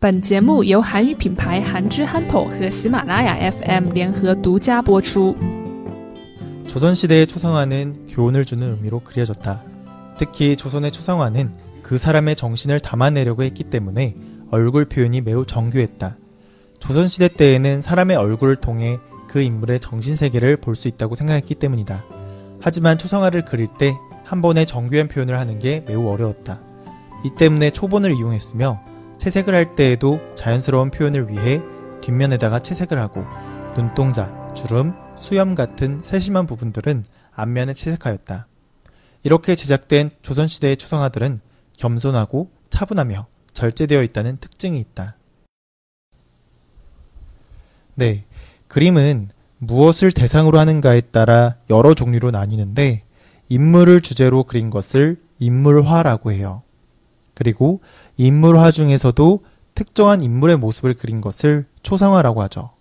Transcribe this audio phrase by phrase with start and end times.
[0.00, 5.36] 本节目由韩语品牌韩之憨头和喜马拉雅 FM 联合独家播出。
[6.66, 9.62] 조선시대의 초상화는 교훈을 주는 의미로 그려졌다.
[10.18, 11.52] 특히 조선의 초상화는
[11.82, 14.16] 그 사람의 정신을 담아내려고 했기 때문에
[14.50, 16.16] 얼굴 표현이 매우 정교했다.
[16.80, 18.98] 조선시대 때에는 사람의 얼굴을 통해
[19.28, 22.04] 그 인물의 정신세계를 볼 수 있다고 생각했기 때문이다.
[22.60, 23.94] 하지만 초상화를 그릴 때
[24.24, 26.60] 한 번에 정교한 표현을 하는 게 매우 어려웠다.
[27.24, 28.80] 이 때문에 초본을 이용했으며
[29.17, 31.61] 채색을 할 때에도 자연스러운 표현을 위해
[32.01, 33.23] 뒷면에다가 채색을 하고
[33.75, 38.47] 눈동자, 주름, 수염 같은 세심한 부분들은 앞면에 채색하였다.
[39.23, 41.39] 이렇게 제작된 조선시대의 초상화들은
[41.77, 45.17] 겸손하고 차분하며 절제되어 있다는 특징이 있다.
[47.95, 48.25] 네.
[48.67, 49.29] 그림은
[49.59, 53.03] 무엇을 대상으로 하는가에 따라 여러 종류로 나뉘는데
[53.49, 56.63] 인물을 주제로 그린 것을 인물화라고 해요.
[57.37, 57.81] 그리고
[58.17, 62.71] 인물화 중에서도 특정한 인물의 모습을 그린 것을 초상화라고 하죠.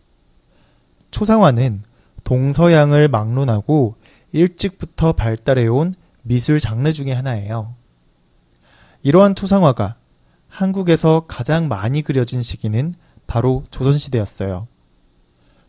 [1.11, 1.83] 초상화는
[2.25, 3.97] 동서양을 막론하고
[4.33, 7.75] 일찍부터 발달해온 미술 장르 중의 하나예요.
[9.03, 9.97] 이러한 초상화가
[10.49, 12.95] 한국에서 가장 많이 그려진 시기는
[13.27, 14.69] 바로 조선시대였어요.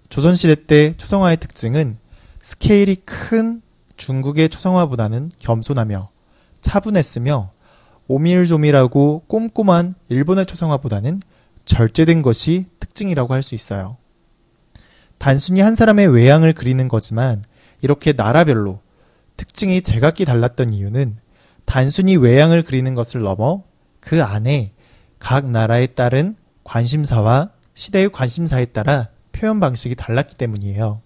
[0.07, 1.97] 조선시대 때 초상화의 특징은
[2.41, 3.61] 스케일이 큰
[3.97, 6.07] 중국의 초상화보다는 겸손하며
[6.61, 7.51] 차분했으며
[8.07, 11.21] 오밀조밀하고 꼼꼼한 일본의 초상화보다는
[11.65, 13.97] 절제된 것이 특징이라고 할 수 있어요.
[15.17, 17.43] 단순히 한 사람의 외양을 그리는 거지만
[17.81, 18.79] 이렇게 나라별로
[19.35, 21.17] 특징이 제각기 달랐던 이유는
[21.65, 23.63] 단순히 외양을 그리는 것을 넘어
[23.99, 24.71] 그 안에
[25.19, 31.01] 각 나라에 따른 관심사와 시대의 관심사에 따라 표현 방식이 달랐기 때문이에요.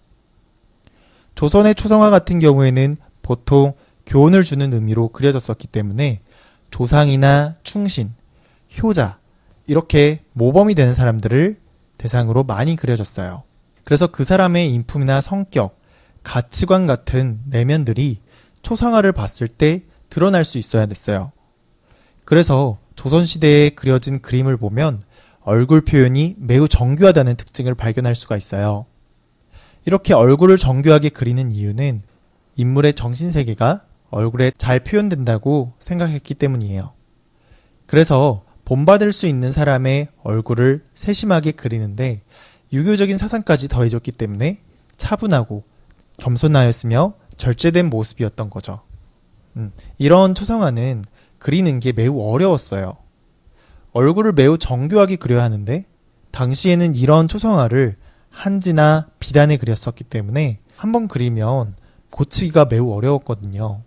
[1.36, 3.74] 조선의 초성화 같은 경우에는 보통
[4.06, 6.22] 교훈을 주는 의미로 그려졌었기 때문에
[6.72, 8.14] 조상이나 충신,
[8.82, 9.20] 효자,
[9.68, 11.58] 이렇게 모범이 되는 사람들을
[11.98, 13.44] 대상으로 많이 그려졌어요.
[13.84, 15.80] 그래서 그 사람의 인품이나 성격,
[16.24, 18.20] 가치관 같은 내면들이
[18.64, 21.32] 초상화를 봤을 때 드러날 수 있어야 됐어요.
[22.26, 25.02] 그래서 조선시대에 그려진 그림을 보면
[25.42, 28.86] 얼굴 표현이 매우 정교하다는 특징을 발견할 수가 있어요.
[29.86, 32.02] 이렇게 얼굴을 정교하게 그리는 이유는
[32.56, 36.94] 인물의 정신세계가 얼굴에 잘 표현된다고 생각했기 때문이에요.
[37.88, 42.22] 그래서 본받을 수 있는 사람의 얼굴을 세심하게 그리는데
[42.72, 44.62] 유교적인 사상까지 더해졌기 때문에
[44.96, 45.64] 차분하고
[46.18, 48.82] 겸손하였으며 절제된 모습이었던 거죠.
[49.58, 51.04] 음, 이런 초상화는
[51.40, 52.94] 그리는 게 매우 어려웠어요.
[53.94, 55.86] 얼굴을 매우 정교하게 그려야 하는데
[56.32, 57.98] 당시에는 이런 초상화를
[58.30, 61.76] 한지나 비단에 그렸었기 때문에 한번 그리면
[62.10, 63.84] 고치기가 매우 어려웠거든요.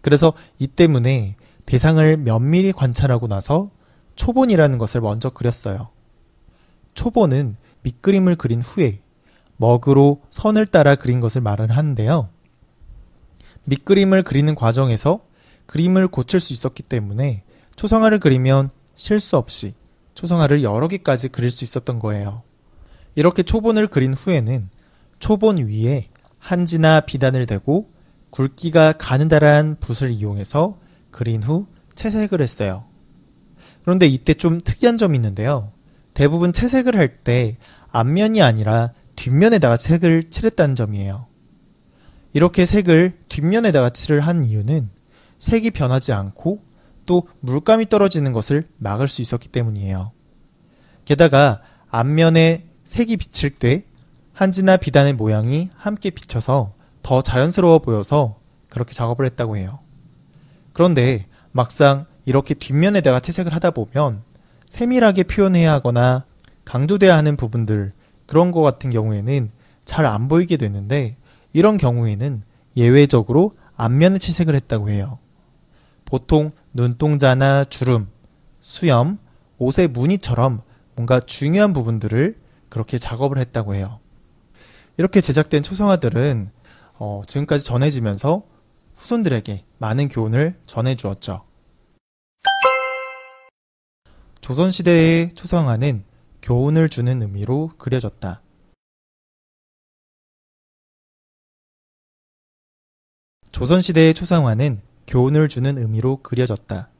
[0.00, 3.70] 그래서 이 때문에 대상을 면밀히 관찰하고 나서
[4.16, 5.88] 초본이라는 것을 먼저 그렸어요.
[6.94, 9.00] 초본은 밑그림을 그린 후에
[9.56, 12.28] 먹으로 선을 따라 그린 것을 말을 하는데요.
[13.64, 15.20] 밑그림을 그리는 과정에서
[15.66, 17.44] 그림을 고칠 수 있었기 때문에
[17.76, 19.74] 초성화를 그리면 실수 없이
[20.14, 22.42] 초성화를 여러 개까지 그릴 수 있었던 거예요.
[23.14, 24.68] 이렇게 초본을 그린 후에는
[25.18, 27.90] 초본 위에 한지나 비단을 대고
[28.30, 30.78] 굵기가 가느다란 붓을 이용해서
[31.10, 32.84] 그린 후 채색을 했어요.
[33.82, 35.72] 그런데 이때 좀 특이한 점이 있는데요.
[36.14, 37.58] 대부분 채색을 할 때
[37.90, 41.26] 앞면이 아니라 뒷면에다가 색을 칠했다는 점이에요.
[42.32, 44.90] 이렇게 색을 뒷면에다가 칠을 한 이유는
[45.38, 46.62] 색이 변하지 않고
[47.06, 50.12] 또 물감이 떨어지는 것을 막을 수 있었기 때문이에요.
[51.04, 53.84] 게다가 앞면에 색이 비칠 때
[54.32, 58.38] 한지나 비단의 모양이 함께 비쳐서 더 자연스러워 보여서
[58.68, 59.80] 그렇게 작업을 했다고 해요.
[60.72, 64.22] 그런데 막상 이렇게 뒷면에다가 채색을 하다 보면
[64.68, 66.24] 세밀하게 표현해야 하거나
[66.64, 67.92] 강조돼야 하는 부분들
[68.26, 69.50] 그런 거 같은 경우에는
[69.84, 71.16] 잘 안 보이게 되는데
[71.52, 72.42] 이런 경우에는
[72.76, 75.18] 예외적으로 앞면에 채색을 했다고 해요.
[76.04, 78.08] 보통 눈동자나 주름,
[78.60, 79.18] 수염,
[79.58, 80.62] 옷의 무늬처럼
[80.94, 82.36] 뭔가 중요한 부분들을
[82.68, 83.98] 그렇게 작업을 했다고 해요.
[84.96, 86.50] 이렇게 제작된 초성화들은
[87.02, 88.46] 어, 지금까지 전해지면서
[88.94, 91.46] 후손들에게 많은 교훈을 전해주었죠.
[94.42, 96.04] 조선시대의 초성화는
[96.42, 98.42] 교훈을 주는 의미로 그려졌다.
[103.52, 106.90] 조선시대의 초상화는 교훈을 주는 의미로 그려졌다.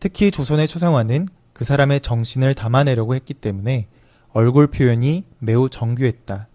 [0.00, 3.88] 특히 조선의 초상화는 그 사람의 정신을 담아내려고 했기 때문에
[4.32, 6.48] 얼굴 표현이 매우 정교했다.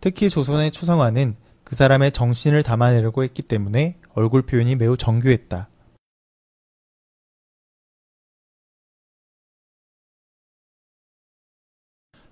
[0.00, 5.68] 특히 조선의 초성화는 그 사람의 정신을 담아내려고 했기 때문에 얼굴 표현이 매우 정교했다.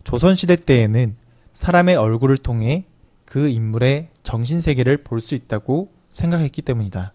[0.05, 1.19] 조선시대 때에는
[1.53, 2.87] 사람의 얼굴을 통해
[3.27, 7.13] 그 인물의 정신세계를 볼 수 있다고 생각했기 때문이다.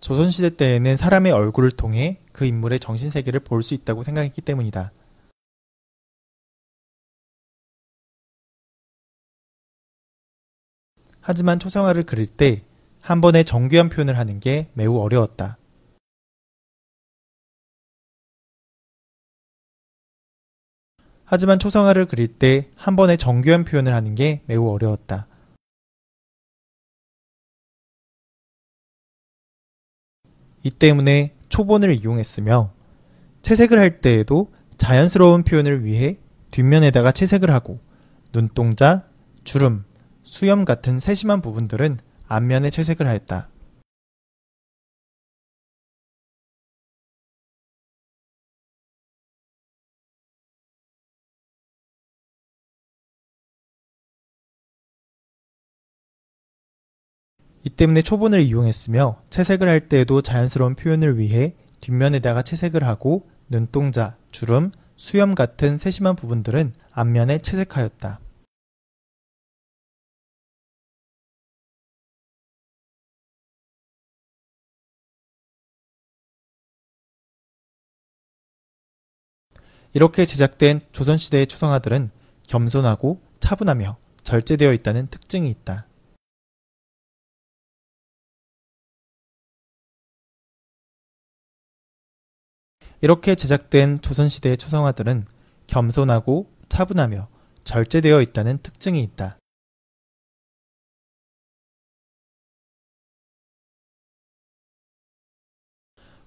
[0.00, 4.92] 조선시대 때에는 사람의 얼굴을 통해 그 인물의 정신세계를 볼 수 있다고 생각했기 때문이다.
[11.20, 12.62] 하지만 초성화를 그릴 때
[13.00, 15.56] 한 번에 정교한 표현을 하는 게 매우 어려웠다.
[21.24, 25.26] 하지만 초성화를 그릴 때 한 번에 정교한 표현을 하는 게 매우 어려웠다.
[30.62, 32.72] 이 때문에 초본을 이용했으며
[33.42, 36.18] 채색을 할 때에도 자연스러운 표현을 위해
[36.50, 37.80] 뒷면에다가 채색을 하고
[38.32, 39.04] 눈동자,
[39.44, 39.84] 주름,
[40.22, 43.48] 수염 같은 세심한 부분들은 앞면에 채색을 하였다.
[57.68, 64.72] 이 때문에 초본을 이용했으며 채색을 할 때에도 자연스러운 표현을 위해 뒷면에다가 채색을 하고 눈동자, 주름,
[64.96, 68.20] 수염 같은 세심한 부분들은 앞면에 채색하였다.
[79.92, 82.08] 이렇게 제작된 조선시대의 초성화들은
[82.46, 85.87] 겸손하고 차분하며 절제되어 있다는 특징이 있다.
[93.00, 95.26] 이렇게 제작된 조선시대의 초성화들은
[95.66, 97.28] 겸손하고 차분하며
[97.64, 99.38] 절제되어 있다는 특징이 있다.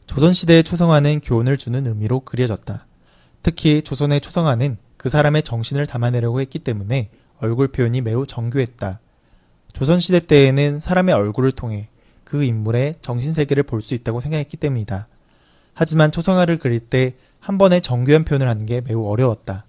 [0.05, 2.85] 조선시대의 초성화는 교훈을 주는 의미로 그려졌다.
[3.43, 7.09] 특히 조선의 초성화는 그 사람의 정신을 담아내려고 했기 때문에
[7.39, 8.99] 얼굴 표현이 매우 정교했다.
[9.73, 11.89] 조선시대 때에는 사람의 얼굴을 통해
[12.23, 15.07] 그 인물의 정신세계를 볼 수 있다고 생각했기 때문이다.
[15.73, 19.65] 하지만 초성화를 그릴 때 한 번에 정교한 표현을 하는 게 매우 어려웠다.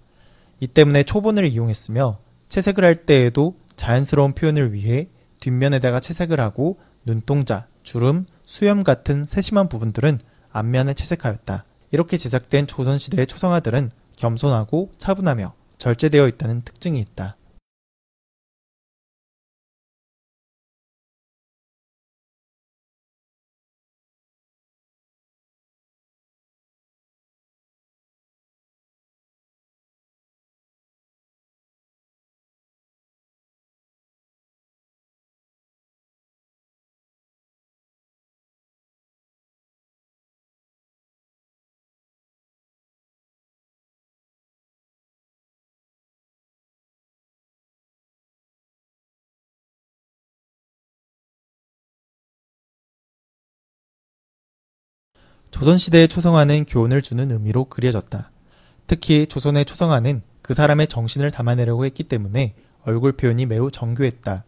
[0.59, 5.09] 이 때문에 초본을 이용했으며 채색을 할 때에도 자연스러운 표현을 위해
[5.41, 10.19] 뒷면에다가 채색을 하고 눈동자, 주름, 수염 같은 세심한 부분들은
[10.51, 11.65] 앞면에 채색하였다.
[11.91, 17.35] 이렇게 제작된 조선시대의 초성화들은 겸손하고 차분하며 절제되어 있다는 특징이 있다.
[55.63, 58.29] 조선시대의 초성화는 교훈을 주는 의미로 그려졌다.
[58.85, 62.53] 특히 조선의 초성화는 그 사람의 정신을 담아내려고 했기 때문에
[62.83, 64.43] 얼굴 표현이 매우 정교했다.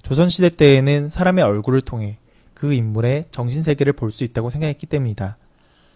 [0.00, 2.18] 조선시대 때에는 사람의 얼굴을 통해
[2.54, 5.36] 그 인물의 정신세계를 볼 수 있다고 생각했기 때문이다.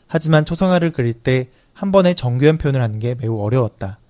[0.06, 4.00] 하지만 초성화를 그릴 때 한 번에 정교한 표현을 하는 게 매우 어려웠다.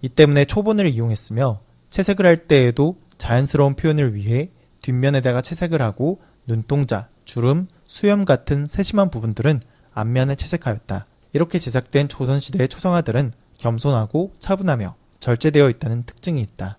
[0.00, 4.48] 이 때문에 초본을 이용했으며 채색을 할 때에도 자연스러운 표현을 위해
[4.80, 9.60] 뒷면에다가 채색을 하고 눈동자, 주름, 수염 같은 세심한 부분들은
[9.94, 11.06] 앞면에 채색하였다.
[11.32, 16.78] 이렇게 제작된 조선시대의 초성화들은 겸손하고 차분하며 절제되어 있다는 특징이 있다.